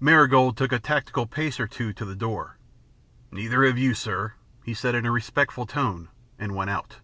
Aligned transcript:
Marigold 0.00 0.56
took 0.56 0.72
a 0.72 0.80
tactical 0.80 1.28
pace 1.28 1.60
or 1.60 1.68
two 1.68 1.92
to 1.92 2.04
the 2.04 2.16
door. 2.16 2.56
"Neither 3.30 3.64
have 3.64 3.78
you, 3.78 3.94
sir," 3.94 4.34
he 4.64 4.74
said 4.74 4.96
in 4.96 5.06
a 5.06 5.12
respectful 5.12 5.64
tone, 5.64 6.08
and 6.40 6.56
went 6.56 6.70
out. 6.70 6.96